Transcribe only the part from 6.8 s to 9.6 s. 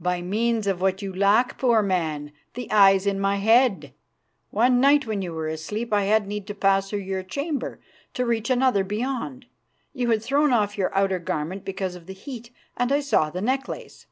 through your chamber to reach another beyond.